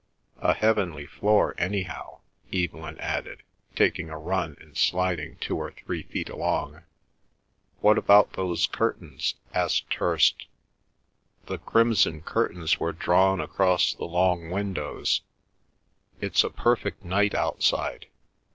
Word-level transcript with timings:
"A 0.39 0.55
heavenly 0.55 1.05
floor, 1.05 1.53
anyhow," 1.59 2.21
Evelyn 2.51 2.97
added, 2.97 3.43
taking 3.75 4.09
a 4.09 4.17
run 4.17 4.57
and 4.59 4.75
sliding 4.75 5.35
two 5.35 5.55
or 5.55 5.69
three 5.73 6.01
feet 6.01 6.27
along. 6.27 6.81
"What 7.81 7.99
about 7.99 8.33
those 8.33 8.65
curtains?" 8.65 9.35
asked 9.53 9.93
Hirst. 9.93 10.47
The 11.45 11.59
crimson 11.59 12.23
curtains 12.23 12.79
were 12.79 12.93
drawn 12.93 13.39
across 13.39 13.93
the 13.93 14.05
long 14.05 14.49
windows. 14.49 15.21
"It's 16.19 16.43
a 16.43 16.49
perfect 16.49 17.05
night 17.05 17.35
outside." 17.35 18.07